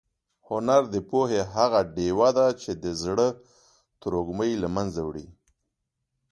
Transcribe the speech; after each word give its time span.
هنر 0.47 0.81
د 0.93 0.95
پوهې 1.09 1.41
هغه 1.55 1.79
ډېوه 1.95 2.29
ده 2.37 2.47
چې 2.61 2.71
د 2.83 2.85
زړه 3.03 3.27
تروږمۍ 4.01 4.53
له 4.63 4.67
منځه 4.75 5.01
وړي. 5.07 5.27